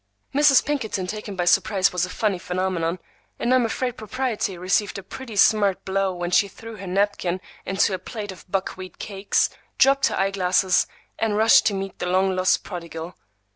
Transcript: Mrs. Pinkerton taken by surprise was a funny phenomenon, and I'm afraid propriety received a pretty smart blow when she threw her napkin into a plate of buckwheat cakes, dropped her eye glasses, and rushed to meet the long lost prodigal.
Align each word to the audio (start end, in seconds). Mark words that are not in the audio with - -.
Mrs. 0.33 0.65
Pinkerton 0.65 1.05
taken 1.05 1.35
by 1.35 1.45
surprise 1.45 1.93
was 1.93 2.07
a 2.07 2.09
funny 2.09 2.39
phenomenon, 2.39 2.97
and 3.37 3.53
I'm 3.53 3.67
afraid 3.67 3.97
propriety 3.97 4.57
received 4.57 4.97
a 4.97 5.03
pretty 5.03 5.35
smart 5.35 5.85
blow 5.85 6.11
when 6.11 6.31
she 6.31 6.47
threw 6.47 6.77
her 6.77 6.87
napkin 6.87 7.39
into 7.67 7.93
a 7.93 7.99
plate 7.99 8.31
of 8.31 8.49
buckwheat 8.51 8.97
cakes, 8.97 9.51
dropped 9.77 10.07
her 10.07 10.15
eye 10.17 10.31
glasses, 10.31 10.87
and 11.19 11.37
rushed 11.37 11.67
to 11.67 11.75
meet 11.75 11.99
the 11.99 12.07
long 12.07 12.35
lost 12.35 12.63
prodigal. 12.63 13.15